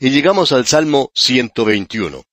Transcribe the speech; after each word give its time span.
y 0.00 0.10
llegamos 0.10 0.52
al 0.52 0.66
Salmo 0.66 1.10
121. 1.14 2.24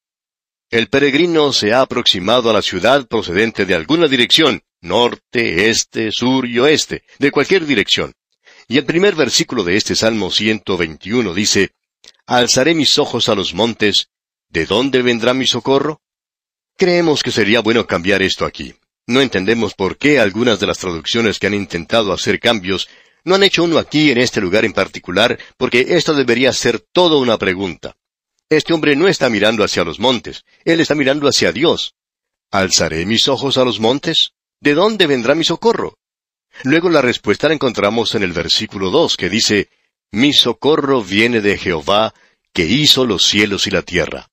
El 0.69 0.87
peregrino 0.87 1.53
se 1.53 1.73
ha 1.73 1.81
aproximado 1.81 2.49
a 2.49 2.53
la 2.53 2.61
ciudad 2.61 3.07
procedente 3.07 3.65
de 3.65 3.75
alguna 3.75 4.07
dirección, 4.07 4.61
norte, 4.81 5.69
este, 5.69 6.11
sur 6.11 6.47
y 6.47 6.59
oeste, 6.59 7.03
de 7.19 7.31
cualquier 7.31 7.65
dirección. 7.65 8.13
Y 8.67 8.77
el 8.77 8.85
primer 8.85 9.15
versículo 9.15 9.63
de 9.63 9.77
este 9.77 9.95
Salmo 9.95 10.31
121 10.31 11.33
dice, 11.33 11.71
Alzaré 12.25 12.73
mis 12.73 12.97
ojos 12.97 13.29
a 13.29 13.35
los 13.35 13.53
montes, 13.53 14.09
¿de 14.49 14.65
dónde 14.65 15.01
vendrá 15.01 15.33
mi 15.33 15.45
socorro? 15.45 16.01
Creemos 16.77 17.23
que 17.23 17.31
sería 17.31 17.61
bueno 17.61 17.85
cambiar 17.85 18.21
esto 18.21 18.45
aquí. 18.45 18.73
No 19.07 19.21
entendemos 19.21 19.75
por 19.75 19.97
qué 19.97 20.19
algunas 20.19 20.59
de 20.59 20.67
las 20.67 20.79
traducciones 20.79 21.37
que 21.37 21.47
han 21.47 21.53
intentado 21.53 22.11
hacer 22.11 22.39
cambios 22.39 22.89
no 23.25 23.35
han 23.35 23.43
hecho 23.43 23.63
uno 23.63 23.77
aquí 23.79 24.11
en 24.11 24.19
este 24.19 24.39
lugar 24.39 24.63
en 24.63 24.73
particular, 24.73 25.37
porque 25.57 25.85
esto 25.89 26.13
debería 26.13 26.53
ser 26.53 26.79
todo 26.79 27.19
una 27.19 27.37
pregunta. 27.37 27.97
Este 28.49 28.73
hombre 28.73 28.95
no 28.95 29.07
está 29.07 29.29
mirando 29.29 29.63
hacia 29.63 29.83
los 29.83 29.99
montes, 29.99 30.45
él 30.63 30.79
está 30.79 30.95
mirando 30.95 31.27
hacia 31.27 31.51
Dios. 31.51 31.95
¿Alzaré 32.51 33.05
mis 33.05 33.27
ojos 33.27 33.57
a 33.57 33.65
los 33.65 33.79
montes? 33.79 34.33
¿De 34.61 34.75
dónde 34.75 35.07
vendrá 35.07 35.35
mi 35.35 35.43
socorro? 35.43 35.97
Luego 36.63 36.89
la 36.89 37.01
respuesta 37.01 37.47
la 37.47 37.55
encontramos 37.55 38.15
en 38.15 38.23
el 38.23 38.31
versículo 38.31 38.91
dos, 38.91 39.17
que 39.17 39.29
dice, 39.29 39.69
Mi 40.11 40.31
socorro 40.31 41.03
viene 41.03 41.41
de 41.41 41.57
Jehová, 41.57 42.13
que 42.53 42.65
hizo 42.65 43.05
los 43.05 43.25
cielos 43.25 43.67
y 43.67 43.71
la 43.71 43.81
tierra. 43.81 44.29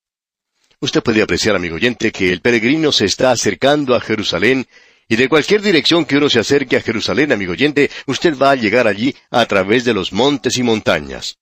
Usted 0.80 1.02
puede 1.02 1.22
apreciar, 1.22 1.56
amigo 1.56 1.77
oyente, 1.77 2.12
que 2.12 2.33
el 2.33 2.41
peregrino 2.41 2.92
se 2.92 3.06
está 3.06 3.33
acercando 3.33 3.95
a 3.95 4.00
Jerusalén, 4.00 4.66
y 5.12 5.16
de 5.16 5.28
cualquier 5.28 5.60
dirección 5.60 6.06
que 6.06 6.16
uno 6.16 6.30
se 6.30 6.38
acerque 6.40 6.76
a 6.78 6.80
Jerusalén, 6.80 7.32
amigo 7.32 7.52
oyente, 7.52 7.90
usted 8.06 8.34
va 8.34 8.52
a 8.52 8.54
llegar 8.54 8.86
allí 8.86 9.14
a 9.30 9.44
través 9.44 9.84
de 9.84 9.92
los 9.92 10.10
montes 10.10 10.56
y 10.56 10.62
montañas. 10.62 11.36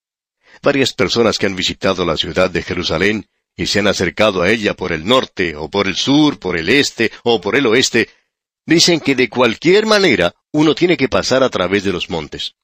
Varias 0.61 0.93
personas 0.93 1.39
que 1.39 1.47
han 1.47 1.55
visitado 1.55 2.05
la 2.05 2.17
ciudad 2.17 2.51
de 2.51 2.65
Jerusalén 2.65 3.29
y 3.55 3.67
se 3.67 3.79
han 3.79 3.87
acercado 3.87 4.43
a 4.43 4.51
ella 4.51 4.75
por 4.75 4.91
el 4.91 5.07
norte, 5.07 5.55
o 5.55 5.71
por 5.71 5.87
el 5.87 5.95
sur, 5.95 6.41
por 6.41 6.59
el 6.59 6.69
este, 6.69 7.13
o 7.23 7.41
por 7.41 7.55
el 7.55 7.65
oeste, 7.65 8.09
dicen 8.67 8.99
que 8.99 9.15
de 9.15 9.29
cualquier 9.29 9.87
manera 9.87 10.35
uno 10.51 10.75
tiene 10.75 10.97
que 10.97 11.09
pasar 11.09 11.45
a 11.45 11.49
través 11.49 11.85
de 11.85 11.93
los 11.93 12.11
montes. 12.11 12.57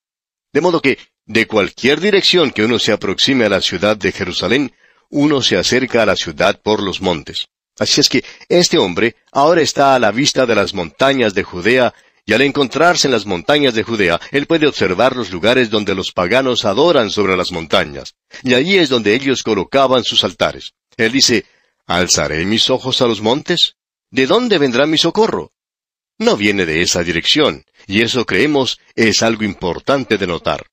De 0.53 0.61
modo 0.61 0.83
que, 0.83 0.99
de 1.25 1.47
cualquier 1.47 2.01
dirección 2.01 2.51
que 2.51 2.65
uno 2.65 2.81
se 2.81 2.91
aproxime 2.91 3.45
a 3.45 3.49
la 3.49 3.61
ciudad 3.61 3.97
de 3.97 4.11
Jerusalén, 4.11 4.75
uno 5.11 5.41
se 5.41 5.57
acerca 5.57 6.03
a 6.03 6.07
la 6.07 6.17
ciudad 6.17 6.61
por 6.61 6.83
los 6.83 7.01
montes. 7.01 7.47
Así 7.79 8.01
es 8.01 8.09
que 8.09 8.25
este 8.49 8.79
hombre 8.79 9.17
ahora 9.33 9.61
está 9.61 9.95
a 9.95 9.99
la 9.99 10.11
vista 10.11 10.47
de 10.47 10.55
las 10.55 10.75
montañas 10.75 11.35
de 11.35 11.43
Judea, 11.43 11.95
y 12.29 12.33
al 12.33 12.43
encontrarse 12.43 13.07
en 13.07 13.13
las 13.13 13.25
montañas 13.25 13.75
de 13.75 13.85
Judea, 13.85 14.21
él 14.33 14.47
puede 14.47 14.67
observar 14.67 15.15
los 15.15 15.31
lugares 15.31 15.71
donde 15.71 15.95
los 15.95 16.11
paganos 16.11 16.65
adoran 16.65 17.11
sobre 17.11 17.37
las 17.37 17.53
montañas, 17.53 18.17
y 18.43 18.55
allí 18.55 18.79
es 18.79 18.89
donde 18.89 19.15
ellos 19.15 19.43
colocaban 19.43 20.03
sus 20.03 20.25
altares. 20.25 20.73
Él 20.97 21.13
dice, 21.13 21.45
¿Alzaré 21.87 22.45
mis 22.45 22.69
ojos 22.69 23.01
a 23.01 23.07
los 23.07 23.21
montes? 23.21 23.77
¿De 24.11 24.27
dónde 24.27 24.59
vendrá 24.59 24.87
mi 24.87 24.99
socorro? 24.99 25.53
No 26.19 26.37
viene 26.37 26.67
de 26.67 26.83
esa 26.83 27.05
dirección, 27.05 27.65
y 27.87 28.03
eso 28.03 28.25
creemos 28.27 28.81
es 28.97 29.23
algo 29.23 29.45
importante 29.45 30.19
de 30.19 30.27
notar. 30.27 30.67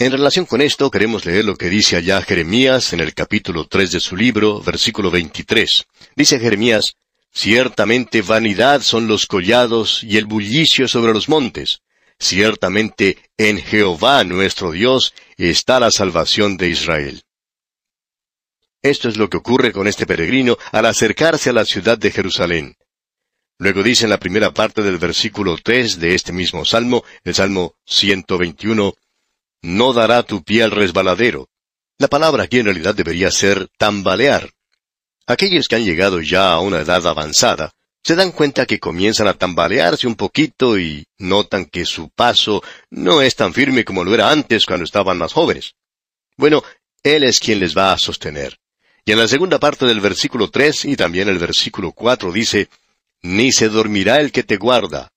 En 0.00 0.12
relación 0.12 0.46
con 0.46 0.62
esto, 0.62 0.90
queremos 0.90 1.26
leer 1.26 1.44
lo 1.44 1.56
que 1.56 1.68
dice 1.68 1.94
allá 1.94 2.22
Jeremías 2.22 2.94
en 2.94 3.00
el 3.00 3.12
capítulo 3.12 3.66
tres 3.66 3.92
de 3.92 4.00
su 4.00 4.16
libro, 4.16 4.62
versículo 4.62 5.10
23. 5.10 5.84
Dice 6.16 6.40
Jeremías, 6.40 6.94
Ciertamente 7.30 8.22
vanidad 8.22 8.80
son 8.80 9.08
los 9.08 9.26
collados 9.26 10.02
y 10.02 10.16
el 10.16 10.24
bullicio 10.24 10.88
sobre 10.88 11.12
los 11.12 11.28
montes. 11.28 11.82
Ciertamente 12.18 13.18
en 13.36 13.58
Jehová 13.58 14.24
nuestro 14.24 14.72
Dios 14.72 15.12
está 15.36 15.78
la 15.78 15.90
salvación 15.90 16.56
de 16.56 16.70
Israel. 16.70 17.22
Esto 18.80 19.10
es 19.10 19.18
lo 19.18 19.28
que 19.28 19.36
ocurre 19.36 19.70
con 19.70 19.86
este 19.86 20.06
peregrino 20.06 20.56
al 20.72 20.86
acercarse 20.86 21.50
a 21.50 21.52
la 21.52 21.66
ciudad 21.66 21.98
de 21.98 22.10
Jerusalén. 22.10 22.78
Luego 23.58 23.82
dice 23.82 24.04
en 24.04 24.10
la 24.10 24.18
primera 24.18 24.54
parte 24.54 24.80
del 24.80 24.96
versículo 24.96 25.58
tres 25.62 26.00
de 26.00 26.14
este 26.14 26.32
mismo 26.32 26.64
salmo, 26.64 27.04
el 27.22 27.34
salmo 27.34 27.74
121, 27.84 28.94
No 29.62 29.92
dará 29.92 30.22
tu 30.22 30.42
pie 30.42 30.62
al 30.62 30.70
resbaladero. 30.70 31.48
La 31.98 32.08
palabra 32.08 32.44
aquí 32.44 32.58
en 32.58 32.66
realidad 32.66 32.94
debería 32.94 33.30
ser 33.30 33.68
tambalear. 33.76 34.50
Aquellos 35.26 35.68
que 35.68 35.76
han 35.76 35.84
llegado 35.84 36.20
ya 36.20 36.52
a 36.52 36.60
una 36.60 36.80
edad 36.80 37.06
avanzada 37.06 37.72
se 38.02 38.16
dan 38.16 38.32
cuenta 38.32 38.66
que 38.66 38.80
comienzan 38.80 39.28
a 39.28 39.34
tambalearse 39.34 40.06
un 40.06 40.14
poquito 40.14 40.78
y 40.78 41.06
notan 41.18 41.66
que 41.66 41.84
su 41.84 42.08
paso 42.08 42.62
no 42.88 43.20
es 43.20 43.36
tan 43.36 43.52
firme 43.52 43.84
como 43.84 44.02
lo 44.04 44.14
era 44.14 44.30
antes 44.30 44.64
cuando 44.64 44.84
estaban 44.84 45.18
más 45.18 45.34
jóvenes. 45.34 45.74
Bueno, 46.36 46.62
Él 47.02 47.24
es 47.24 47.38
quien 47.38 47.60
les 47.60 47.76
va 47.76 47.92
a 47.92 47.98
sostener. 47.98 48.58
Y 49.04 49.12
en 49.12 49.18
la 49.18 49.28
segunda 49.28 49.58
parte 49.58 49.86
del 49.86 50.00
versículo 50.00 50.50
tres 50.50 50.84
y 50.84 50.96
también 50.96 51.28
el 51.28 51.38
versículo 51.38 51.92
cuatro 51.92 52.32
dice, 52.32 52.68
ni 53.22 53.52
se 53.52 53.68
dormirá 53.68 54.20
el 54.20 54.32
que 54.32 54.42
te 54.42 54.56
guarda. 54.56 55.12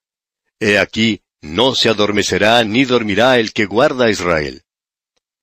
He 0.60 0.78
aquí, 0.78 1.22
no 1.44 1.76
se 1.76 1.90
adormecerá 1.90 2.64
ni 2.64 2.86
dormirá 2.86 3.38
el 3.38 3.52
que 3.52 3.66
guarda 3.66 4.06
a 4.06 4.10
Israel. 4.10 4.64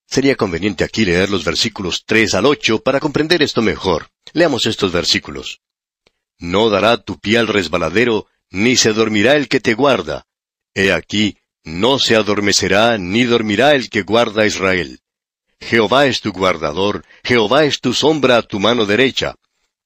Sería 0.06 0.34
conveniente 0.34 0.82
aquí 0.82 1.04
leer 1.04 1.28
los 1.28 1.44
versículos 1.44 2.04
tres 2.06 2.34
al 2.34 2.46
ocho 2.46 2.82
para 2.82 3.00
comprender 3.00 3.42
esto 3.42 3.60
mejor. 3.60 4.08
Leamos 4.32 4.64
estos 4.64 4.92
versículos. 4.92 5.60
No 6.38 6.70
dará 6.70 6.96
tu 6.96 7.20
pie 7.20 7.36
al 7.36 7.48
resbaladero, 7.48 8.26
ni 8.50 8.76
se 8.76 8.94
dormirá 8.94 9.36
el 9.36 9.46
que 9.46 9.60
te 9.60 9.74
guarda. 9.74 10.24
He 10.74 10.90
aquí, 10.90 11.36
no 11.64 11.98
se 11.98 12.16
adormecerá 12.16 12.96
ni 12.96 13.24
dormirá 13.24 13.74
el 13.74 13.90
que 13.90 14.00
guarda 14.02 14.42
a 14.42 14.46
Israel. 14.46 15.00
Jehová 15.60 16.06
es 16.06 16.22
tu 16.22 16.32
guardador, 16.32 17.04
Jehová 17.22 17.64
es 17.64 17.80
tu 17.80 17.92
sombra 17.92 18.38
a 18.38 18.42
tu 18.42 18.58
mano 18.58 18.86
derecha. 18.86 19.34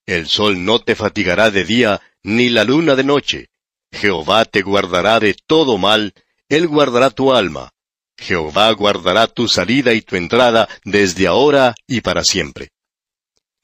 El 0.06 0.28
sol 0.28 0.64
no 0.64 0.78
te 0.78 0.94
fatigará 0.94 1.50
de 1.50 1.64
día, 1.64 2.00
ni 2.22 2.50
la 2.50 2.62
luna 2.62 2.94
de 2.94 3.02
noche. 3.02 3.48
Jehová 3.94 4.44
te 4.44 4.62
guardará 4.62 5.20
de 5.20 5.34
todo 5.46 5.78
mal, 5.78 6.12
Él 6.48 6.66
guardará 6.68 7.10
tu 7.10 7.32
alma. 7.32 7.70
Jehová 8.18 8.70
guardará 8.72 9.26
tu 9.26 9.48
salida 9.48 9.92
y 9.92 10.02
tu 10.02 10.16
entrada 10.16 10.68
desde 10.84 11.26
ahora 11.26 11.74
y 11.86 12.00
para 12.00 12.24
siempre. 12.24 12.70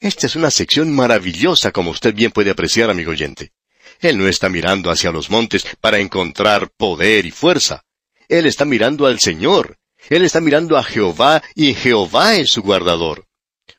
Esta 0.01 0.27
es 0.27 0.37
una 0.37 0.51
sección 0.51 0.95
maravillosa, 0.95 1.73
como 1.73 1.91
usted 1.91 2.15
bien 2.15 2.31
puede 2.31 2.51
apreciar, 2.51 2.91
amigo 2.91 3.11
oyente. 3.11 3.53
Él 4.01 4.17
no 4.17 4.27
está 4.29 4.49
mirando 4.49 4.91
hacia 4.91 5.13
los 5.13 5.31
montes 5.31 5.67
para 5.81 5.99
encontrar 5.99 6.71
poder 6.71 7.27
y 7.27 7.31
fuerza. 7.31 7.85
Él 8.29 8.47
está 8.47 8.65
mirando 8.65 9.07
al 9.07 9.21
Señor. 9.21 9.77
Él 10.09 10.25
está 10.25 10.41
mirando 10.41 10.79
a 10.79 10.83
Jehová 10.83 11.43
y 11.55 11.75
Jehová 11.75 12.37
es 12.37 12.51
su 12.51 12.63
guardador. 12.63 13.27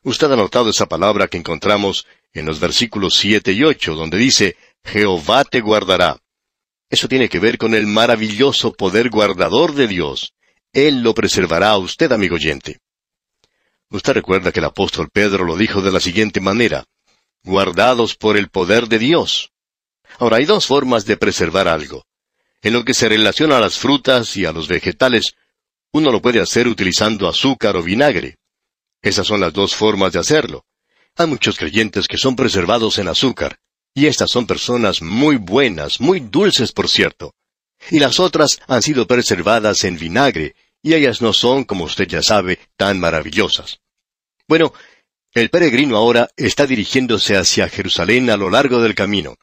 Usted 0.04 0.32
ha 0.32 0.36
notado 0.36 0.70
esa 0.70 0.86
palabra 0.86 1.28
que 1.28 1.38
encontramos 1.38 2.06
en 2.34 2.46
los 2.46 2.60
versículos 2.60 3.16
siete 3.16 3.54
y 3.54 3.64
ocho, 3.64 3.96
donde 3.96 4.18
dice, 4.18 4.56
Jehová 4.84 5.44
te 5.44 5.62
guardará. 5.62 6.21
Eso 6.92 7.08
tiene 7.08 7.30
que 7.30 7.40
ver 7.40 7.58
con 7.58 7.74
el 7.74 7.88
maravilloso 7.88 8.74
poder 8.74 9.10
guardador 9.10 9.74
de 9.74 9.88
Dios. 9.88 10.34
Él 10.74 11.02
lo 11.02 11.14
preservará 11.14 11.70
a 11.70 11.78
usted, 11.78 12.12
amigo 12.12 12.36
oyente. 12.36 12.80
Usted 13.90 14.12
recuerda 14.12 14.52
que 14.52 14.60
el 14.60 14.66
apóstol 14.66 15.10
Pedro 15.10 15.46
lo 15.46 15.56
dijo 15.56 15.82
de 15.82 15.94
la 15.94 16.02
siguiente 16.02 16.42
manera, 16.42 16.84
guardados 17.44 18.18
por 18.18 18.36
el 18.36 18.50
poder 18.50 18.90
de 18.90 19.00
Dios. 19.00 19.54
Ahora, 20.20 20.38
hay 20.38 20.46
dos 20.46 20.68
formas 20.68 21.06
de 21.06 21.16
preservar 21.16 21.70
algo. 21.70 22.04
En 22.62 22.74
lo 22.74 22.84
que 22.84 22.94
se 22.94 23.08
relaciona 23.08 23.58
a 23.58 23.62
las 23.62 23.80
frutas 23.80 24.36
y 24.36 24.44
a 24.44 24.52
los 24.52 24.68
vegetales, 24.68 25.36
uno 25.94 26.12
lo 26.12 26.22
puede 26.22 26.42
hacer 26.42 26.68
utilizando 26.68 27.30
azúcar 27.30 27.78
o 27.78 27.84
vinagre. 27.84 28.36
Esas 29.02 29.26
son 29.26 29.40
las 29.40 29.54
dos 29.54 29.74
formas 29.74 30.12
de 30.12 30.20
hacerlo. 30.20 30.66
Hay 31.16 31.28
muchos 31.28 31.58
creyentes 31.58 32.10
que 32.10 32.18
son 32.18 32.36
preservados 32.36 32.98
en 32.98 33.08
azúcar, 33.08 33.61
y 33.94 34.08
estas 34.08 34.32
son 34.32 34.48
personas 34.48 35.02
muy 35.02 35.36
buenas, 35.36 36.00
muy 36.00 36.20
dulces 36.20 36.72
por 36.72 36.90
cierto. 36.90 37.34
Y 37.90 38.00
las 38.00 38.20
otras 38.20 38.60
han 38.68 38.82
sido 38.82 39.08
preservadas 39.08 39.84
en 39.84 39.98
vinagre, 39.98 40.56
y 40.82 40.94
ellas 40.94 41.22
no 41.22 41.34
son, 41.34 41.64
como 41.64 41.86
usted 41.86 42.08
ya 42.08 42.22
sabe, 42.22 42.60
tan 42.78 43.00
maravillosas. 43.00 43.80
Bueno, 44.48 44.74
el 45.34 45.50
peregrino 45.50 45.98
ahora 45.98 46.30
está 46.36 46.66
dirigiéndose 46.66 47.38
hacia 47.38 47.70
Jerusalén 47.70 48.30
a 48.30 48.38
lo 48.38 48.50
largo 48.50 48.82
del 48.82 48.96
camino, 48.96 49.36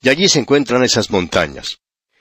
y 0.00 0.08
allí 0.08 0.28
se 0.28 0.40
encuentran 0.40 0.82
esas 0.82 1.10
montañas. 1.10 1.78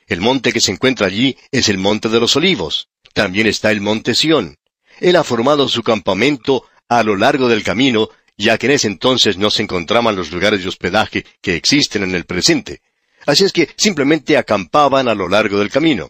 El 0.07 0.21
monte 0.21 0.51
que 0.51 0.61
se 0.61 0.71
encuentra 0.71 1.07
allí 1.07 1.38
es 1.51 1.69
el 1.69 1.77
monte 1.77 2.09
de 2.09 2.19
los 2.19 2.35
olivos. 2.35 2.89
También 3.13 3.47
está 3.47 3.71
el 3.71 3.81
monte 3.81 4.13
Sión. 4.13 4.57
Él 5.00 5.15
ha 5.15 5.23
formado 5.23 5.67
su 5.67 5.83
campamento 5.83 6.65
a 6.89 7.03
lo 7.03 7.15
largo 7.15 7.47
del 7.47 7.63
camino 7.63 8.09
ya 8.41 8.57
que 8.57 8.67
en 8.67 8.73
ese 8.73 8.88
entonces 8.88 9.38
no 9.38 9.49
se 9.49 9.63
encontraban 9.63 10.15
los 10.15 10.31
lugares 10.31 10.61
de 10.61 10.69
hospedaje 10.69 11.25
que 11.41 11.55
existen 11.55 12.03
en 12.03 12.15
el 12.15 12.25
presente. 12.25 12.81
Así 13.25 13.43
es 13.43 13.53
que 13.53 13.69
simplemente 13.77 14.38
acampaban 14.38 15.07
a 15.07 15.15
lo 15.15 15.27
largo 15.27 15.59
del 15.59 15.69
camino. 15.69 16.09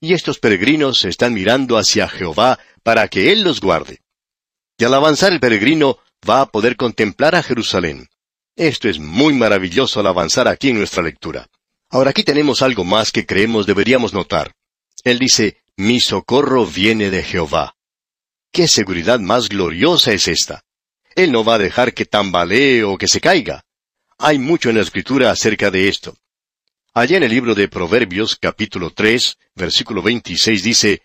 Y 0.00 0.14
estos 0.14 0.38
peregrinos 0.38 1.04
están 1.04 1.34
mirando 1.34 1.76
hacia 1.76 2.08
Jehová 2.08 2.58
para 2.82 3.08
que 3.08 3.32
Él 3.32 3.42
los 3.42 3.60
guarde. 3.60 4.00
Y 4.78 4.84
al 4.84 4.94
avanzar 4.94 5.32
el 5.32 5.40
peregrino 5.40 5.98
va 6.28 6.40
a 6.40 6.46
poder 6.46 6.76
contemplar 6.76 7.34
a 7.34 7.42
Jerusalén. 7.42 8.08
Esto 8.56 8.88
es 8.88 8.98
muy 8.98 9.34
maravilloso 9.34 10.00
al 10.00 10.06
avanzar 10.06 10.48
aquí 10.48 10.70
en 10.70 10.78
nuestra 10.78 11.02
lectura. 11.02 11.48
Ahora 11.90 12.10
aquí 12.10 12.22
tenemos 12.22 12.62
algo 12.62 12.84
más 12.84 13.12
que 13.12 13.26
creemos 13.26 13.66
deberíamos 13.66 14.12
notar. 14.12 14.54
Él 15.04 15.18
dice, 15.18 15.62
mi 15.76 16.00
socorro 16.00 16.66
viene 16.66 17.10
de 17.10 17.22
Jehová. 17.22 17.74
¿Qué 18.52 18.68
seguridad 18.68 19.20
más 19.20 19.48
gloriosa 19.48 20.12
es 20.12 20.28
esta? 20.28 20.64
Él 21.18 21.32
no 21.32 21.42
va 21.42 21.56
a 21.56 21.58
dejar 21.58 21.94
que 21.94 22.04
tambalee 22.04 22.84
o 22.84 22.96
que 22.96 23.08
se 23.08 23.20
caiga. 23.20 23.64
Hay 24.18 24.38
mucho 24.38 24.70
en 24.70 24.76
la 24.76 24.82
escritura 24.82 25.32
acerca 25.32 25.68
de 25.68 25.88
esto. 25.88 26.16
Allá 26.94 27.16
en 27.16 27.24
el 27.24 27.30
libro 27.32 27.56
de 27.56 27.66
Proverbios 27.66 28.36
capítulo 28.36 28.92
3, 28.92 29.36
versículo 29.56 30.00
26 30.00 30.62
dice, 30.62 31.02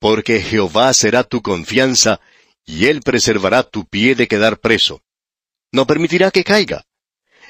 Porque 0.00 0.40
Jehová 0.40 0.92
será 0.92 1.22
tu 1.22 1.42
confianza, 1.42 2.20
y 2.64 2.86
él 2.86 3.02
preservará 3.02 3.62
tu 3.62 3.86
pie 3.86 4.16
de 4.16 4.26
quedar 4.26 4.58
preso. 4.58 5.04
No 5.70 5.86
permitirá 5.86 6.32
que 6.32 6.42
caiga. 6.42 6.84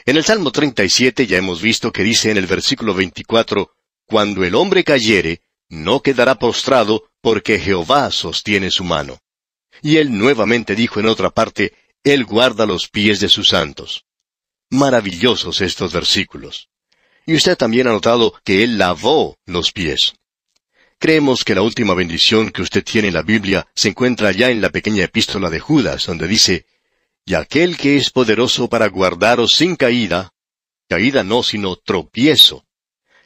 En 0.04 0.18
el 0.18 0.24
Salmo 0.24 0.52
37 0.52 1.26
ya 1.26 1.38
hemos 1.38 1.62
visto 1.62 1.92
que 1.92 2.02
dice 2.02 2.30
en 2.30 2.36
el 2.36 2.46
versículo 2.46 2.92
24, 2.92 3.70
Cuando 4.04 4.44
el 4.44 4.54
hombre 4.54 4.84
cayere, 4.84 5.40
no 5.70 6.02
quedará 6.02 6.34
postrado, 6.34 7.04
porque 7.22 7.58
Jehová 7.58 8.10
sostiene 8.10 8.70
su 8.70 8.84
mano. 8.84 9.18
Y 9.80 9.96
él 9.96 10.16
nuevamente 10.18 10.74
dijo 10.74 11.00
en 11.00 11.06
otra 11.06 11.30
parte, 11.30 11.72
Él 12.04 12.24
guarda 12.24 12.66
los 12.66 12.88
pies 12.88 13.20
de 13.20 13.28
sus 13.28 13.48
santos. 13.48 14.04
Maravillosos 14.70 15.60
estos 15.60 15.92
versículos. 15.92 16.68
Y 17.26 17.34
usted 17.34 17.56
también 17.56 17.86
ha 17.86 17.92
notado 17.92 18.34
que 18.44 18.64
Él 18.64 18.78
lavó 18.78 19.38
los 19.46 19.70
pies. 19.70 20.14
Creemos 20.98 21.44
que 21.44 21.54
la 21.54 21.62
última 21.62 21.94
bendición 21.94 22.50
que 22.50 22.62
usted 22.62 22.82
tiene 22.82 23.08
en 23.08 23.14
la 23.14 23.22
Biblia 23.22 23.66
se 23.74 23.88
encuentra 23.88 24.32
ya 24.32 24.50
en 24.50 24.60
la 24.60 24.70
pequeña 24.70 25.04
epístola 25.04 25.50
de 25.50 25.60
Judas, 25.60 26.06
donde 26.06 26.26
dice, 26.26 26.66
Y 27.24 27.34
aquel 27.34 27.76
que 27.76 27.96
es 27.96 28.10
poderoso 28.10 28.68
para 28.68 28.88
guardaros 28.88 29.54
sin 29.54 29.76
caída, 29.76 30.32
caída 30.88 31.22
no, 31.22 31.42
sino 31.42 31.76
tropiezo, 31.76 32.66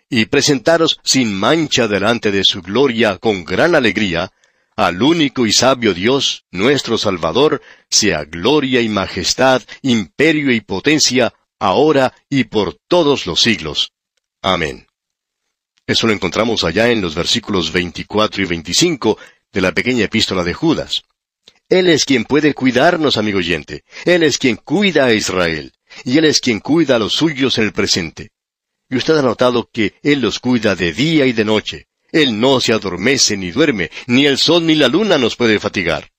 y 0.08 0.26
presentaros 0.26 1.00
sin 1.02 1.34
mancha 1.34 1.88
delante 1.88 2.30
de 2.30 2.44
su 2.44 2.62
gloria 2.62 3.18
con 3.18 3.44
gran 3.44 3.74
alegría, 3.74 4.32
al 4.76 5.02
único 5.02 5.46
y 5.46 5.52
sabio 5.52 5.94
Dios, 5.94 6.44
nuestro 6.50 6.98
Salvador, 6.98 7.62
sea 7.88 8.24
gloria 8.24 8.82
y 8.82 8.88
majestad, 8.88 9.62
imperio 9.82 10.52
y 10.52 10.60
potencia, 10.60 11.32
ahora 11.58 12.14
y 12.28 12.44
por 12.44 12.78
todos 12.86 13.26
los 13.26 13.40
siglos. 13.40 13.92
Amén. 14.42 14.86
Eso 15.86 16.06
lo 16.06 16.12
encontramos 16.12 16.62
allá 16.62 16.90
en 16.90 17.00
los 17.00 17.14
versículos 17.14 17.72
24 17.72 18.42
y 18.42 18.46
25 18.46 19.18
de 19.52 19.60
la 19.60 19.72
pequeña 19.72 20.04
epístola 20.04 20.44
de 20.44 20.52
Judas. 20.52 21.02
Él 21.68 21.88
es 21.88 22.04
quien 22.04 22.24
puede 22.24 22.54
cuidarnos, 22.54 23.16
amigo 23.16 23.38
oyente. 23.38 23.84
Él 24.04 24.22
es 24.22 24.38
quien 24.38 24.56
cuida 24.56 25.06
a 25.06 25.14
Israel. 25.14 25.72
Y 26.04 26.18
Él 26.18 26.26
es 26.26 26.40
quien 26.40 26.60
cuida 26.60 26.96
a 26.96 26.98
los 26.98 27.14
suyos 27.14 27.58
en 27.58 27.64
el 27.64 27.72
presente. 27.72 28.30
Y 28.88 28.96
usted 28.96 29.16
ha 29.16 29.22
notado 29.22 29.68
que 29.72 29.94
Él 30.02 30.20
los 30.20 30.38
cuida 30.38 30.76
de 30.76 30.92
día 30.92 31.26
y 31.26 31.32
de 31.32 31.44
noche. 31.44 31.86
Él 32.16 32.40
no 32.40 32.60
se 32.60 32.72
adormece 32.72 33.36
ni 33.36 33.50
duerme, 33.50 33.90
ni 34.06 34.24
el 34.24 34.38
sol 34.38 34.64
ni 34.64 34.74
la 34.74 34.88
luna 34.88 35.18
nos 35.18 35.36
puede 35.36 35.60
fatigar. 35.60 36.10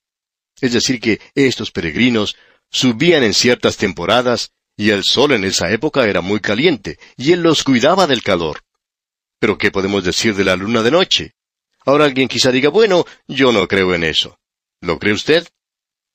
Es 0.61 0.73
decir, 0.73 0.99
que 0.99 1.19
estos 1.33 1.71
peregrinos 1.71 2.37
subían 2.69 3.23
en 3.23 3.33
ciertas 3.33 3.77
temporadas 3.77 4.51
y 4.75 4.91
el 4.91 5.03
sol 5.03 5.31
en 5.31 5.43
esa 5.43 5.71
época 5.71 6.05
era 6.05 6.21
muy 6.21 6.39
caliente, 6.39 6.99
y 7.15 7.31
él 7.31 7.41
los 7.41 7.63
cuidaba 7.63 8.05
del 8.05 8.21
calor. 8.21 8.61
Pero 9.39 9.57
¿qué 9.57 9.71
podemos 9.71 10.03
decir 10.03 10.35
de 10.35 10.43
la 10.43 10.55
luna 10.55 10.83
de 10.83 10.91
noche? 10.91 11.33
Ahora 11.83 12.05
alguien 12.05 12.27
quizá 12.27 12.51
diga, 12.51 12.69
bueno, 12.69 13.05
yo 13.27 13.51
no 13.51 13.67
creo 13.67 13.95
en 13.95 14.03
eso. 14.03 14.37
¿Lo 14.81 14.99
cree 14.99 15.13
usted? 15.13 15.47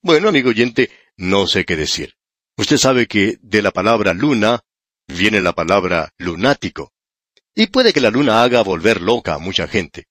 Bueno, 0.01 0.29
amigo 0.29 0.51
oyente, 0.51 0.91
no 1.17 1.45
sé 1.45 1.65
qué 1.65 1.75
decir. 1.75 2.15
Usted 2.55 2.77
sabe 2.77 3.07
que 3.07 3.37
de 3.41 3.61
la 3.61 3.71
palabra 3.71 4.13
luna 4.13 4.61
viene 5.07 5.41
la 5.41 5.51
palabra 5.51 6.13
lunático. 6.17 6.92
Y 7.55 7.67
puede 7.67 7.93
que 7.93 8.01
la 8.01 8.09
luna 8.09 8.43
haga 8.43 8.61
volver 8.63 9.01
loca 9.01 9.35
a 9.35 9.39
mucha 9.39 9.67
gente. 9.67 10.07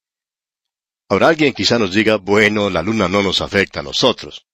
Ahora 1.08 1.28
alguien 1.28 1.52
quizá 1.52 1.78
nos 1.78 1.92
diga, 1.92 2.16
bueno, 2.16 2.70
la 2.70 2.82
luna 2.82 3.08
no 3.08 3.22
nos 3.22 3.40
afecta 3.40 3.80
a 3.80 3.82
nosotros. 3.82 4.46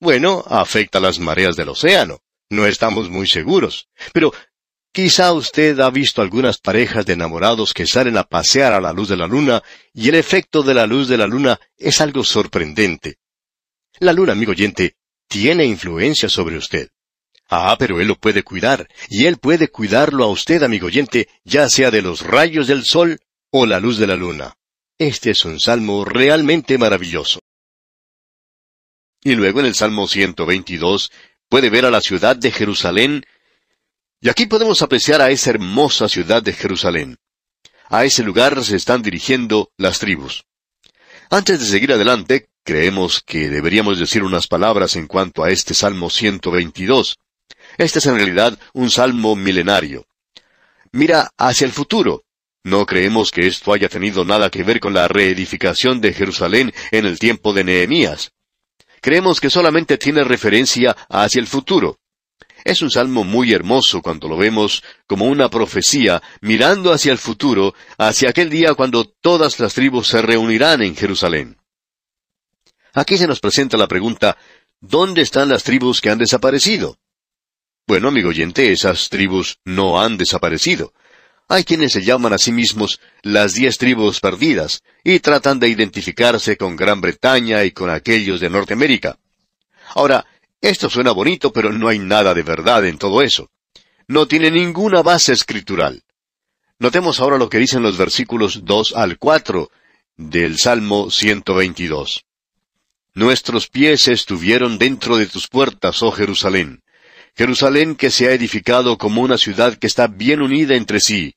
Bueno, 0.00 0.44
afecta 0.46 0.98
a 0.98 1.00
las 1.00 1.18
mareas 1.18 1.56
del 1.56 1.70
océano. 1.70 2.20
No 2.50 2.66
estamos 2.66 3.10
muy 3.10 3.26
seguros. 3.26 3.88
Pero 4.12 4.32
quizá 4.92 5.32
usted 5.32 5.78
ha 5.80 5.90
visto 5.90 6.22
algunas 6.22 6.58
parejas 6.58 7.04
de 7.04 7.14
enamorados 7.14 7.74
que 7.74 7.86
salen 7.86 8.16
a 8.16 8.24
pasear 8.24 8.72
a 8.72 8.80
la 8.80 8.92
luz 8.92 9.08
de 9.08 9.16
la 9.16 9.26
luna, 9.26 9.62
y 9.92 10.08
el 10.08 10.14
efecto 10.14 10.62
de 10.62 10.74
la 10.74 10.86
luz 10.86 11.08
de 11.08 11.18
la 11.18 11.26
luna 11.26 11.60
es 11.76 12.00
algo 12.00 12.24
sorprendente. 12.24 13.18
La 13.98 14.12
luna, 14.12 14.32
amigo 14.32 14.52
oyente, 14.52 14.96
tiene 15.26 15.66
influencia 15.66 16.28
sobre 16.28 16.56
usted. 16.56 16.88
Ah, 17.48 17.76
pero 17.78 18.00
Él 18.00 18.08
lo 18.08 18.16
puede 18.16 18.42
cuidar, 18.42 18.88
y 19.08 19.24
Él 19.24 19.38
puede 19.38 19.68
cuidarlo 19.68 20.24
a 20.24 20.28
usted, 20.28 20.62
amigo 20.62 20.86
oyente, 20.86 21.28
ya 21.44 21.68
sea 21.68 21.90
de 21.90 22.02
los 22.02 22.20
rayos 22.20 22.66
del 22.66 22.84
sol 22.84 23.20
o 23.50 23.64
la 23.64 23.80
luz 23.80 23.96
de 23.96 24.06
la 24.06 24.16
luna. 24.16 24.54
Este 24.98 25.30
es 25.30 25.44
un 25.44 25.58
salmo 25.58 26.04
realmente 26.04 26.76
maravilloso. 26.76 27.40
Y 29.22 29.34
luego 29.34 29.60
en 29.60 29.66
el 29.66 29.74
Salmo 29.74 30.06
122 30.06 31.10
puede 31.48 31.70
ver 31.70 31.86
a 31.86 31.90
la 31.90 32.00
ciudad 32.00 32.36
de 32.36 32.52
Jerusalén, 32.52 33.24
y 34.20 34.28
aquí 34.28 34.46
podemos 34.46 34.82
apreciar 34.82 35.22
a 35.22 35.30
esa 35.30 35.50
hermosa 35.50 36.08
ciudad 36.08 36.42
de 36.42 36.52
Jerusalén. 36.52 37.16
A 37.88 38.04
ese 38.04 38.22
lugar 38.22 38.62
se 38.64 38.76
están 38.76 39.02
dirigiendo 39.02 39.70
las 39.78 39.98
tribus. 39.98 40.44
Antes 41.30 41.60
de 41.60 41.66
seguir 41.66 41.92
adelante, 41.92 42.48
creemos 42.62 43.22
que 43.22 43.48
deberíamos 43.48 43.98
decir 43.98 44.22
unas 44.22 44.46
palabras 44.46 44.96
en 44.96 45.06
cuanto 45.06 45.42
a 45.42 45.50
este 45.50 45.72
Salmo 45.72 46.10
122. 46.10 47.18
Este 47.78 48.00
es 48.00 48.06
en 48.06 48.16
realidad 48.16 48.58
un 48.74 48.90
salmo 48.90 49.34
milenario. 49.34 50.06
Mira 50.92 51.30
hacia 51.38 51.64
el 51.64 51.72
futuro. 51.72 52.24
No 52.64 52.84
creemos 52.84 53.30
que 53.30 53.46
esto 53.46 53.72
haya 53.72 53.88
tenido 53.88 54.26
nada 54.26 54.50
que 54.50 54.62
ver 54.62 54.80
con 54.80 54.92
la 54.92 55.08
reedificación 55.08 56.02
de 56.02 56.12
Jerusalén 56.12 56.74
en 56.90 57.06
el 57.06 57.18
tiempo 57.18 57.54
de 57.54 57.64
Nehemías 57.64 58.32
creemos 59.00 59.40
que 59.40 59.50
solamente 59.50 59.98
tiene 59.98 60.24
referencia 60.24 60.96
hacia 61.08 61.40
el 61.40 61.46
futuro. 61.46 61.98
Es 62.64 62.82
un 62.82 62.90
salmo 62.90 63.24
muy 63.24 63.52
hermoso 63.52 64.02
cuando 64.02 64.28
lo 64.28 64.36
vemos 64.36 64.82
como 65.06 65.26
una 65.26 65.48
profecía 65.48 66.22
mirando 66.40 66.92
hacia 66.92 67.12
el 67.12 67.18
futuro, 67.18 67.74
hacia 67.96 68.30
aquel 68.30 68.50
día 68.50 68.74
cuando 68.74 69.04
todas 69.04 69.58
las 69.60 69.74
tribus 69.74 70.08
se 70.08 70.20
reunirán 70.20 70.82
en 70.82 70.96
Jerusalén. 70.96 71.56
Aquí 72.92 73.16
se 73.16 73.28
nos 73.28 73.40
presenta 73.40 73.76
la 73.76 73.86
pregunta, 73.86 74.36
¿dónde 74.80 75.22
están 75.22 75.48
las 75.48 75.62
tribus 75.62 76.00
que 76.00 76.10
han 76.10 76.18
desaparecido? 76.18 76.98
Bueno, 77.88 78.08
amigo 78.08 78.28
oyente, 78.28 78.70
esas 78.70 79.08
tribus 79.08 79.60
no 79.64 79.98
han 79.98 80.18
desaparecido. 80.18 80.92
Hay 81.48 81.64
quienes 81.64 81.92
se 81.92 82.04
llaman 82.04 82.34
a 82.34 82.38
sí 82.38 82.52
mismos 82.52 83.00
las 83.22 83.54
diez 83.54 83.78
tribus 83.78 84.20
perdidas 84.20 84.82
y 85.02 85.20
tratan 85.20 85.58
de 85.58 85.70
identificarse 85.70 86.58
con 86.58 86.76
Gran 86.76 87.00
Bretaña 87.00 87.64
y 87.64 87.70
con 87.70 87.88
aquellos 87.88 88.40
de 88.40 88.50
Norteamérica. 88.50 89.18
Ahora, 89.94 90.26
esto 90.60 90.90
suena 90.90 91.12
bonito, 91.12 91.50
pero 91.50 91.72
no 91.72 91.88
hay 91.88 91.98
nada 91.98 92.34
de 92.34 92.42
verdad 92.42 92.84
en 92.84 92.98
todo 92.98 93.22
eso. 93.22 93.48
No 94.06 94.28
tiene 94.28 94.50
ninguna 94.50 95.00
base 95.00 95.32
escritural. 95.32 96.02
Notemos 96.78 97.20
ahora 97.20 97.38
lo 97.38 97.48
que 97.48 97.56
dicen 97.56 97.82
los 97.82 97.96
versículos 97.96 98.66
2 98.66 98.96
al 98.96 99.16
4 99.16 99.70
del 100.18 100.58
Salmo 100.58 101.10
122. 101.10 102.26
Nuestros 103.14 103.68
pies 103.68 104.08
estuvieron 104.08 104.76
dentro 104.76 105.16
de 105.16 105.26
tus 105.26 105.48
puertas, 105.48 106.02
oh 106.02 106.12
Jerusalén. 106.12 106.82
Jerusalén 107.38 107.94
que 107.94 108.10
se 108.10 108.26
ha 108.26 108.32
edificado 108.32 108.98
como 108.98 109.22
una 109.22 109.38
ciudad 109.38 109.76
que 109.76 109.86
está 109.86 110.08
bien 110.08 110.42
unida 110.42 110.74
entre 110.74 110.98
sí, 110.98 111.36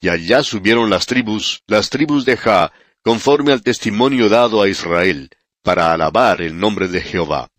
y 0.00 0.08
allá 0.08 0.44
subieron 0.44 0.88
las 0.88 1.06
tribus, 1.06 1.64
las 1.66 1.90
tribus 1.90 2.24
de 2.24 2.36
Ja, 2.36 2.72
conforme 3.02 3.52
al 3.52 3.60
testimonio 3.60 4.28
dado 4.28 4.62
a 4.62 4.68
Israel, 4.68 5.30
para 5.64 5.92
alabar 5.92 6.40
el 6.42 6.56
nombre 6.56 6.86
de 6.86 7.00
Jehová. 7.00 7.50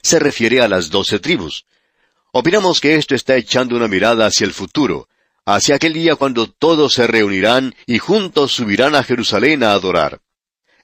Se 0.00 0.20
refiere 0.20 0.60
a 0.60 0.68
las 0.68 0.88
doce 0.88 1.18
tribus. 1.18 1.64
Opinamos 2.32 2.80
que 2.80 2.94
esto 2.94 3.16
está 3.16 3.34
echando 3.34 3.74
una 3.74 3.88
mirada 3.88 4.26
hacia 4.26 4.44
el 4.44 4.52
futuro, 4.52 5.08
hacia 5.44 5.74
aquel 5.74 5.94
día 5.94 6.14
cuando 6.14 6.48
todos 6.48 6.94
se 6.94 7.08
reunirán 7.08 7.74
y 7.86 7.98
juntos 7.98 8.52
subirán 8.52 8.94
a 8.94 9.02
Jerusalén 9.02 9.64
a 9.64 9.72
adorar. 9.72 10.20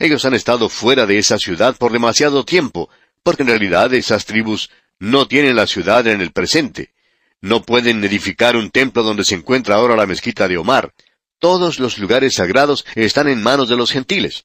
Ellos 0.00 0.25
han 0.25 0.35
estado 0.35 0.68
fuera 0.68 1.06
de 1.06 1.18
esa 1.18 1.38
ciudad 1.38 1.76
por 1.76 1.92
demasiado 1.92 2.45
tiempo, 2.45 2.90
porque 3.23 3.45
en 3.45 3.49
realidad 3.49 3.95
esas 3.95 4.25
tribus 4.26 4.71
no 4.98 5.28
tienen 5.28 5.56
la 5.56 5.66
ciudad 5.66 6.06
en 6.06 6.20
el 6.20 6.32
presente. 6.32 6.94
No 7.40 7.62
pueden 7.62 8.02
edificar 8.02 8.56
un 8.56 8.70
templo 8.70 9.02
donde 9.02 9.24
se 9.24 9.34
encuentra 9.34 9.76
ahora 9.76 9.96
la 9.96 10.06
mezquita 10.06 10.48
de 10.48 10.56
Omar. 10.56 10.94
Todos 11.38 11.78
los 11.78 11.98
lugares 11.98 12.34
sagrados 12.34 12.86
están 12.94 13.28
en 13.28 13.42
manos 13.42 13.68
de 13.68 13.76
los 13.76 13.92
gentiles. 13.92 14.44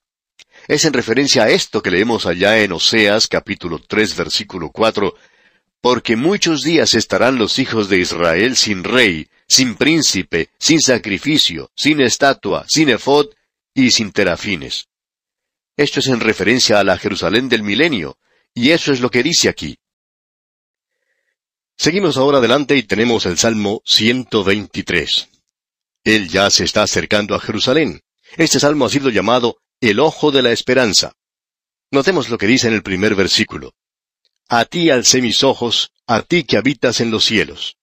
Es 0.68 0.86
en 0.86 0.94
referencia 0.94 1.44
a 1.44 1.50
esto 1.50 1.82
que 1.82 1.92
leemos 1.92 2.26
allá 2.26 2.62
en 2.62 2.74
Oseas 2.74 3.28
capítulo 3.28 3.80
3 3.80 4.16
versículo 4.16 4.70
4, 4.70 5.16
porque 5.80 6.16
muchos 6.16 6.64
días 6.64 6.94
estarán 6.94 7.38
los 7.38 7.58
hijos 7.58 7.90
de 7.90 8.00
Israel 8.00 8.56
sin 8.56 8.84
rey, 8.84 9.28
sin 9.48 9.76
príncipe, 9.76 10.50
sin 10.60 10.80
sacrificio, 10.80 11.72
sin 11.76 12.02
estatua, 12.02 12.66
sin 12.68 12.90
efod 12.90 13.28
y 13.74 13.92
sin 13.92 14.12
terafines. 14.12 14.88
Esto 15.76 16.00
es 16.00 16.08
en 16.08 16.20
referencia 16.20 16.80
a 16.80 16.84
la 16.84 16.98
Jerusalén 16.98 17.50
del 17.50 17.64
milenio, 17.64 18.18
y 18.54 18.72
eso 18.72 18.92
es 18.92 19.00
lo 19.00 19.10
que 19.10 19.24
dice 19.24 19.50
aquí. 19.50 19.78
Seguimos 21.82 22.16
ahora 22.18 22.38
adelante 22.38 22.78
y 22.78 22.84
tenemos 22.84 23.26
el 23.26 23.40
Salmo 23.40 23.82
123. 23.88 25.30
Él 26.04 26.30
ya 26.30 26.48
se 26.52 26.64
está 26.64 26.84
acercando 26.84 27.34
a 27.34 27.40
Jerusalén. 27.40 28.02
Este 28.38 28.60
salmo 28.60 28.86
ha 28.86 28.90
sido 28.90 29.10
llamado 29.10 29.58
el 29.80 30.00
ojo 30.00 30.30
de 30.30 30.44
la 30.44 30.52
esperanza. 30.52 31.14
Notemos 31.90 32.30
lo 32.30 32.38
que 32.38 32.46
dice 32.46 32.68
en 32.68 32.76
el 32.76 32.84
primer 32.84 33.16
versículo. 33.16 33.74
A 34.48 34.66
ti 34.66 34.92
alcé 34.92 35.24
mis 35.24 35.44
ojos, 35.44 35.92
a 36.06 36.22
ti 36.22 36.44
que 36.44 36.58
habitas 36.58 37.02
en 37.02 37.10
los 37.10 37.26
cielos. 37.26 37.78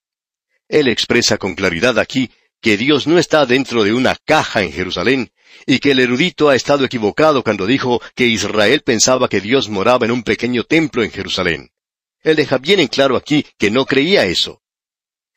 Él 0.69 0.87
expresa 0.87 1.37
con 1.37 1.57
claridad 1.57 1.99
aquí 1.99 2.31
que 2.61 2.77
Dios 2.77 3.09
no 3.09 3.19
está 3.19 3.47
dentro 3.47 3.83
de 3.83 3.95
una 3.95 4.15
caja 4.25 4.63
en 4.63 4.71
Jerusalén, 4.71 5.33
y 5.67 5.81
que 5.81 5.91
el 5.91 5.99
erudito 5.99 6.51
ha 6.51 6.55
estado 6.55 6.85
equivocado 6.85 7.43
cuando 7.43 7.67
dijo 7.67 8.01
que 8.15 8.29
Israel 8.29 8.83
pensaba 8.83 9.29
que 9.29 9.41
Dios 9.41 9.69
moraba 9.69 10.07
en 10.07 10.13
un 10.13 10.23
pequeño 10.23 10.63
templo 10.63 11.03
en 11.03 11.11
Jerusalén. 11.11 11.73
Él 12.23 12.37
deja 12.37 12.59
bien 12.59 12.81
en 12.81 12.89
claro 12.89 13.17
aquí 13.17 13.47
que 13.57 13.71
no 13.71 13.87
creía 13.87 14.25
eso. 14.25 14.63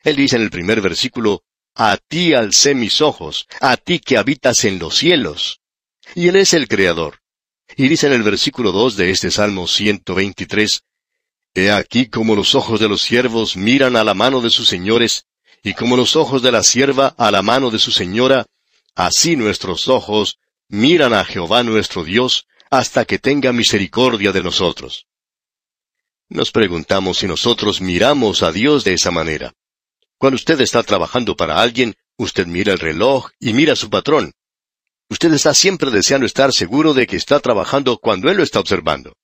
Él 0.02 0.16
dice 0.16 0.36
en 0.36 0.42
el 0.42 0.50
primer 0.50 0.80
versículo, 0.80 1.44
A 1.74 1.96
ti 1.96 2.34
alcé 2.34 2.74
mis 2.74 3.00
ojos, 3.00 3.46
a 3.60 3.76
ti 3.76 4.00
que 4.00 4.16
habitas 4.16 4.64
en 4.64 4.78
los 4.78 4.96
cielos. 4.96 5.60
Y 6.14 6.28
Él 6.28 6.36
es 6.36 6.54
el 6.54 6.68
Creador. 6.68 7.20
Y 7.76 7.88
dice 7.88 8.08
en 8.08 8.12
el 8.12 8.22
versículo 8.22 8.72
dos 8.72 8.96
de 8.96 9.10
este 9.10 9.30
Salmo 9.30 9.66
123, 9.66 10.82
He 11.54 11.70
aquí 11.70 12.06
como 12.06 12.34
los 12.34 12.54
ojos 12.54 12.80
de 12.80 12.88
los 12.88 13.02
siervos 13.02 13.56
miran 13.56 13.96
a 13.96 14.04
la 14.04 14.14
mano 14.14 14.40
de 14.40 14.50
sus 14.50 14.68
señores, 14.68 15.26
y 15.62 15.74
como 15.74 15.96
los 15.96 16.16
ojos 16.16 16.42
de 16.42 16.50
la 16.50 16.62
sierva 16.62 17.14
a 17.16 17.30
la 17.30 17.42
mano 17.42 17.70
de 17.70 17.78
su 17.78 17.92
señora, 17.92 18.46
así 18.94 19.36
nuestros 19.36 19.88
ojos 19.88 20.38
miran 20.68 21.14
a 21.14 21.24
Jehová 21.24 21.62
nuestro 21.62 22.04
Dios, 22.04 22.46
hasta 22.70 23.04
que 23.04 23.18
tenga 23.18 23.52
misericordia 23.52 24.32
de 24.32 24.42
nosotros. 24.42 25.06
Nos 26.32 26.50
preguntamos 26.50 27.18
si 27.18 27.26
nosotros 27.26 27.82
miramos 27.82 28.42
a 28.42 28.52
Dios 28.52 28.84
de 28.84 28.94
esa 28.94 29.10
manera. 29.10 29.52
Cuando 30.16 30.36
usted 30.36 30.58
está 30.62 30.82
trabajando 30.82 31.36
para 31.36 31.60
alguien, 31.60 31.94
usted 32.16 32.46
mira 32.46 32.72
el 32.72 32.78
reloj 32.78 33.28
y 33.38 33.52
mira 33.52 33.74
a 33.74 33.76
su 33.76 33.90
patrón. 33.90 34.32
Usted 35.10 35.30
está 35.34 35.52
siempre 35.52 35.90
deseando 35.90 36.24
estar 36.24 36.54
seguro 36.54 36.94
de 36.94 37.06
que 37.06 37.16
está 37.16 37.38
trabajando 37.40 37.98
cuando 37.98 38.30
Él 38.30 38.38
lo 38.38 38.42
está 38.42 38.60
observando. 38.60 39.14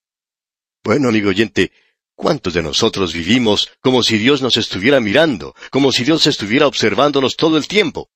Bueno, 0.84 1.08
amigo 1.08 1.30
oyente, 1.30 1.72
¿cuántos 2.14 2.52
de 2.52 2.62
nosotros 2.62 3.14
vivimos 3.14 3.70
como 3.80 4.02
si 4.02 4.18
Dios 4.18 4.42
nos 4.42 4.58
estuviera 4.58 5.00
mirando, 5.00 5.54
como 5.70 5.92
si 5.92 6.04
Dios 6.04 6.26
estuviera 6.26 6.66
observándonos 6.66 7.36
todo 7.36 7.56
el 7.56 7.66
tiempo? 7.66 8.10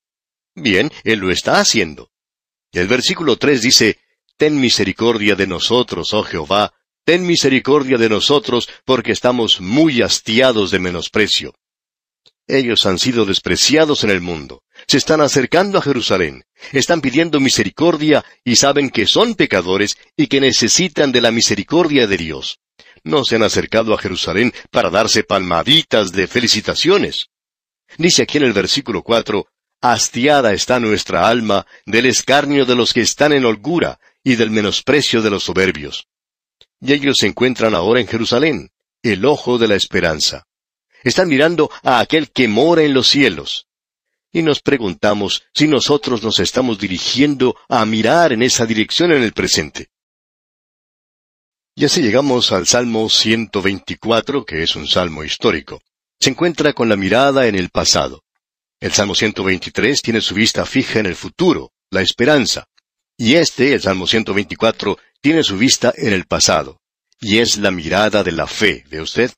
Bien, 0.54 0.92
Él 1.04 1.20
lo 1.20 1.30
está 1.30 1.60
haciendo. 1.60 2.10
El 2.72 2.88
versículo 2.88 3.38
tres 3.38 3.62
dice, 3.62 4.00
Ten 4.36 4.60
misericordia 4.60 5.34
de 5.34 5.46
nosotros, 5.46 6.12
oh 6.12 6.24
Jehová, 6.24 6.74
ten 7.04 7.26
misericordia 7.26 7.98
de 7.98 8.08
nosotros, 8.08 8.68
porque 8.84 9.12
estamos 9.12 9.60
muy 9.60 10.02
hastiados 10.02 10.70
de 10.70 10.78
menosprecio. 10.78 11.54
Ellos 12.46 12.86
han 12.86 12.98
sido 12.98 13.24
despreciados 13.24 14.04
en 14.04 14.10
el 14.10 14.20
mundo. 14.20 14.62
Se 14.86 14.98
están 14.98 15.20
acercando 15.20 15.78
a 15.78 15.82
Jerusalén. 15.82 16.44
Están 16.72 17.00
pidiendo 17.00 17.40
misericordia 17.40 18.24
y 18.44 18.56
saben 18.56 18.90
que 18.90 19.06
son 19.06 19.34
pecadores 19.34 19.96
y 20.16 20.26
que 20.26 20.40
necesitan 20.40 21.12
de 21.12 21.20
la 21.20 21.30
misericordia 21.30 22.06
de 22.06 22.16
Dios. 22.16 22.58
No 23.04 23.24
se 23.24 23.36
han 23.36 23.42
acercado 23.42 23.94
a 23.94 23.98
Jerusalén 23.98 24.52
para 24.70 24.90
darse 24.90 25.24
palmaditas 25.24 26.12
de 26.12 26.26
felicitaciones. 26.26 27.28
Dice 27.96 28.22
aquí 28.22 28.38
en 28.38 28.44
el 28.44 28.52
versículo 28.52 29.02
cuatro, 29.02 29.46
Hastiada 29.80 30.52
está 30.52 30.78
nuestra 30.78 31.28
alma 31.28 31.66
del 31.86 32.06
escarnio 32.06 32.64
de 32.64 32.76
los 32.76 32.92
que 32.92 33.00
están 33.00 33.32
en 33.32 33.44
holgura 33.44 33.98
y 34.22 34.36
del 34.36 34.50
menosprecio 34.50 35.22
de 35.22 35.30
los 35.30 35.42
soberbios. 35.42 36.06
Y 36.80 36.92
ellos 36.92 37.18
se 37.18 37.26
encuentran 37.26 37.74
ahora 37.74 38.00
en 38.00 38.06
Jerusalén, 38.06 38.70
el 39.02 39.24
ojo 39.24 39.58
de 39.58 39.68
la 39.68 39.74
esperanza. 39.74 40.44
Están 41.02 41.28
mirando 41.28 41.70
a 41.82 42.00
aquel 42.00 42.30
que 42.30 42.48
mora 42.48 42.82
en 42.82 42.94
los 42.94 43.08
cielos. 43.08 43.66
Y 44.32 44.42
nos 44.42 44.60
preguntamos 44.60 45.42
si 45.52 45.68
nosotros 45.68 46.22
nos 46.22 46.38
estamos 46.38 46.78
dirigiendo 46.78 47.56
a 47.68 47.84
mirar 47.84 48.32
en 48.32 48.42
esa 48.42 48.64
dirección 48.64 49.12
en 49.12 49.22
el 49.22 49.32
presente. 49.32 49.88
Y 51.74 51.84
así 51.84 52.02
llegamos 52.02 52.52
al 52.52 52.66
Salmo 52.66 53.08
124, 53.08 54.44
que 54.44 54.62
es 54.62 54.76
un 54.76 54.86
salmo 54.86 55.24
histórico. 55.24 55.80
Se 56.20 56.30
encuentra 56.30 56.72
con 56.72 56.88
la 56.88 56.96
mirada 56.96 57.46
en 57.46 57.54
el 57.54 57.70
pasado. 57.70 58.22
El 58.78 58.92
Salmo 58.92 59.14
123 59.14 60.02
tiene 60.02 60.20
su 60.20 60.34
vista 60.34 60.66
fija 60.66 61.00
en 61.00 61.06
el 61.06 61.16
futuro, 61.16 61.72
la 61.90 62.02
esperanza. 62.02 62.66
Y 63.22 63.36
este, 63.36 63.72
el 63.72 63.80
Salmo 63.80 64.08
124, 64.08 64.98
tiene 65.20 65.44
su 65.44 65.56
vista 65.56 65.94
en 65.96 66.12
el 66.12 66.24
pasado. 66.24 66.80
Y 67.20 67.38
es 67.38 67.56
la 67.56 67.70
mirada 67.70 68.24
de 68.24 68.32
la 68.32 68.48
fe, 68.48 68.84
¿ve 68.90 69.00
usted? 69.00 69.30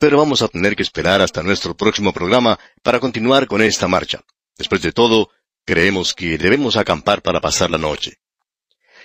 pero 0.00 0.18
vamos 0.18 0.42
a 0.42 0.48
tener 0.48 0.74
que 0.74 0.82
esperar 0.82 1.20
hasta 1.20 1.44
nuestro 1.44 1.76
próximo 1.76 2.12
programa 2.12 2.58
para 2.82 2.98
continuar 2.98 3.46
con 3.46 3.62
esta 3.62 3.86
marcha. 3.86 4.20
Después 4.58 4.82
de 4.82 4.90
todo, 4.90 5.30
creemos 5.64 6.12
que 6.12 6.36
debemos 6.36 6.76
acampar 6.76 7.22
para 7.22 7.40
pasar 7.40 7.70
la 7.70 7.78
noche. 7.78 8.18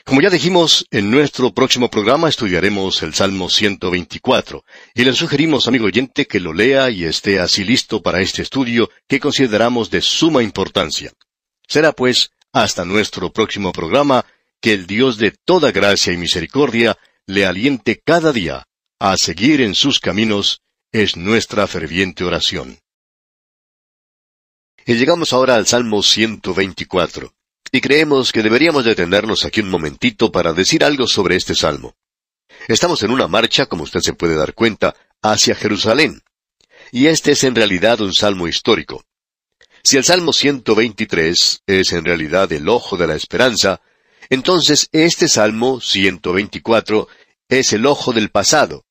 Como 0.04 0.22
ya 0.22 0.32
dijimos, 0.32 0.88
en 0.90 1.12
nuestro 1.12 1.54
próximo 1.54 1.92
programa 1.92 2.30
estudiaremos 2.30 3.04
el 3.04 3.14
Salmo 3.14 3.48
124, 3.48 4.66
y 4.96 5.04
le 5.04 5.14
sugerimos, 5.14 5.68
amigo 5.68 5.86
oyente, 5.86 6.26
que 6.26 6.40
lo 6.40 6.52
lea 6.52 6.90
y 6.90 7.04
esté 7.04 7.40
así 7.40 7.64
listo 7.64 8.02
para 8.02 8.22
este 8.22 8.42
estudio 8.42 8.90
que 9.08 9.20
consideramos 9.20 9.92
de 9.92 10.02
suma 10.02 10.42
importancia. 10.42 11.12
Será 11.68 11.92
pues, 11.92 12.32
hasta 12.54 12.86
nuestro 12.86 13.32
próximo 13.32 13.72
programa, 13.72 14.26
que 14.62 14.74
el 14.74 14.88
Dios 14.88 15.18
de 15.18 15.32
toda 15.32 15.72
gracia 15.72 16.14
y 16.14 16.18
misericordia 16.18 16.98
le 17.26 17.46
aliente 17.46 18.02
cada 18.04 18.32
día 18.32 18.68
a 19.00 19.18
seguir 19.18 19.62
en 19.62 19.76
sus 19.76 20.00
caminos 20.00 20.62
es 20.92 21.16
nuestra 21.16 21.68
ferviente 21.68 22.24
oración. 22.24 22.80
Y 24.86 24.96
llegamos 24.96 25.34
ahora 25.34 25.56
al 25.56 25.68
Salmo 25.68 26.02
124. 26.02 27.34
Y 27.72 27.82
creemos 27.82 28.32
que 28.32 28.42
deberíamos 28.42 28.86
detenernos 28.86 29.46
aquí 29.46 29.62
un 29.62 29.70
momentito 29.70 30.32
para 30.32 30.54
decir 30.54 30.84
algo 30.84 31.06
sobre 31.06 31.36
este 31.36 31.54
salmo. 31.54 31.94
Estamos 32.68 33.04
en 33.04 33.12
una 33.12 33.28
marcha, 33.28 33.68
como 33.68 33.84
usted 33.84 34.00
se 34.00 34.14
puede 34.14 34.36
dar 34.36 34.56
cuenta, 34.56 34.96
hacia 35.22 35.54
Jerusalén. 35.54 36.24
Y 36.92 37.06
este 37.08 37.34
es 37.34 37.44
en 37.44 37.54
realidad 37.54 38.02
un 38.02 38.14
salmo 38.14 38.48
histórico. 38.48 39.06
Si 39.84 39.98
el 39.98 40.04
Salmo 40.04 40.34
123 40.34 41.64
es 41.66 41.94
en 41.94 42.06
realidad 42.06 42.52
el 42.52 42.68
ojo 42.68 42.98
de 42.98 43.08
la 43.08 43.16
esperanza, 43.16 43.82
entonces 44.30 44.90
este 44.92 45.28
Salmo 45.28 45.80
124 45.80 47.08
es 47.48 47.74
el 47.74 47.86
ojo 47.86 48.14
del 48.14 48.30
pasado, 48.30 48.86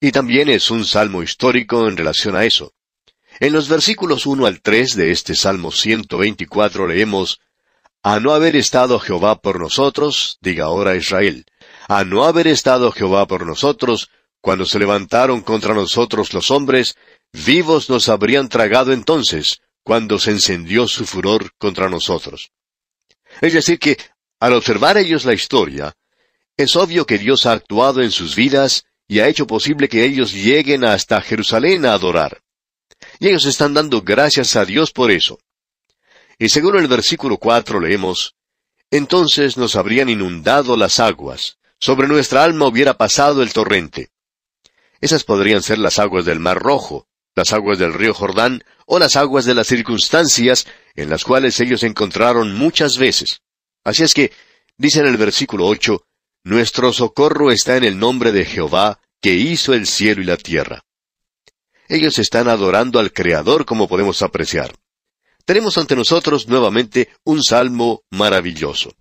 y 0.00 0.10
también 0.10 0.48
es 0.48 0.70
un 0.70 0.84
salmo 0.84 1.22
histórico 1.22 1.86
en 1.86 1.96
relación 1.96 2.34
a 2.34 2.44
eso. 2.44 2.72
En 3.38 3.52
los 3.52 3.68
versículos 3.68 4.26
1 4.26 4.46
al 4.46 4.60
3 4.60 4.96
de 4.96 5.12
este 5.12 5.34
Salmo 5.34 5.70
124 5.70 6.88
leemos, 6.88 7.40
A 8.02 8.18
no 8.18 8.32
haber 8.34 8.56
estado 8.56 8.98
Jehová 8.98 9.40
por 9.40 9.60
nosotros, 9.60 10.38
diga 10.40 10.64
ahora 10.64 10.96
Israel, 10.96 11.46
a 11.88 12.04
no 12.04 12.24
haber 12.24 12.48
estado 12.48 12.90
Jehová 12.90 13.26
por 13.26 13.46
nosotros, 13.46 14.10
cuando 14.40 14.66
se 14.66 14.80
levantaron 14.80 15.40
contra 15.42 15.74
nosotros 15.74 16.34
los 16.34 16.50
hombres, 16.50 16.96
vivos 17.32 17.88
nos 17.88 18.08
habrían 18.08 18.48
tragado 18.48 18.92
entonces, 18.92 19.61
cuando 19.82 20.18
se 20.18 20.30
encendió 20.30 20.86
su 20.86 21.06
furor 21.06 21.52
contra 21.58 21.88
nosotros. 21.88 22.52
Es 23.40 23.52
decir, 23.52 23.78
que 23.78 23.98
al 24.40 24.54
observar 24.54 24.98
ellos 24.98 25.24
la 25.24 25.34
historia, 25.34 25.94
es 26.56 26.76
obvio 26.76 27.06
que 27.06 27.18
Dios 27.18 27.46
ha 27.46 27.52
actuado 27.52 28.02
en 28.02 28.10
sus 28.10 28.34
vidas 28.34 28.84
y 29.08 29.20
ha 29.20 29.28
hecho 29.28 29.46
posible 29.46 29.88
que 29.88 30.04
ellos 30.04 30.32
lleguen 30.32 30.84
hasta 30.84 31.20
Jerusalén 31.20 31.86
a 31.86 31.92
adorar. 31.92 32.42
Y 33.18 33.28
ellos 33.28 33.44
están 33.46 33.74
dando 33.74 34.02
gracias 34.02 34.56
a 34.56 34.64
Dios 34.64 34.92
por 34.92 35.10
eso. 35.10 35.38
Y 36.38 36.48
según 36.48 36.76
el 36.76 36.88
versículo 36.88 37.36
cuatro 37.38 37.80
leemos, 37.80 38.34
Entonces 38.90 39.56
nos 39.56 39.76
habrían 39.76 40.08
inundado 40.08 40.76
las 40.76 41.00
aguas, 41.00 41.58
sobre 41.78 42.08
nuestra 42.08 42.44
alma 42.44 42.66
hubiera 42.66 42.98
pasado 42.98 43.42
el 43.42 43.52
torrente. 43.52 44.10
Esas 45.00 45.24
podrían 45.24 45.62
ser 45.62 45.78
las 45.78 45.98
aguas 45.98 46.24
del 46.24 46.40
Mar 46.40 46.58
Rojo, 46.58 47.08
las 47.34 47.52
aguas 47.52 47.78
del 47.78 47.94
río 47.94 48.12
Jordán, 48.12 48.62
o 48.94 48.98
las 48.98 49.16
aguas 49.16 49.46
de 49.46 49.54
las 49.54 49.68
circunstancias 49.68 50.66
en 50.94 51.08
las 51.08 51.24
cuales 51.24 51.58
ellos 51.60 51.80
se 51.80 51.86
encontraron 51.86 52.54
muchas 52.54 52.98
veces. 52.98 53.40
Así 53.84 54.02
es 54.02 54.12
que, 54.12 54.32
dice 54.76 55.00
en 55.00 55.06
el 55.06 55.16
versículo 55.16 55.66
ocho, 55.66 56.04
Nuestro 56.44 56.92
socorro 56.92 57.50
está 57.50 57.78
en 57.78 57.84
el 57.84 57.98
nombre 57.98 58.32
de 58.32 58.44
Jehová, 58.44 59.00
que 59.22 59.32
hizo 59.32 59.72
el 59.72 59.86
cielo 59.86 60.20
y 60.20 60.26
la 60.26 60.36
tierra. 60.36 60.84
Ellos 61.88 62.18
están 62.18 62.48
adorando 62.48 62.98
al 62.98 63.14
Creador 63.14 63.64
como 63.64 63.88
podemos 63.88 64.20
apreciar. 64.20 64.74
Tenemos 65.46 65.78
ante 65.78 65.96
nosotros 65.96 66.46
nuevamente 66.46 67.08
un 67.24 67.42
salmo 67.42 68.02
maravilloso. 68.10 68.94